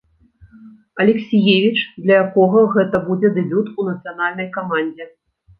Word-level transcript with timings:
Алексіевіч, 1.03 1.77
для 2.05 2.15
якога 2.25 2.65
гэта 2.77 3.03
будзе 3.11 3.33
дэбют 3.39 3.67
у 3.79 3.89
нацыянальнай 3.91 4.53
камандзе. 4.61 5.05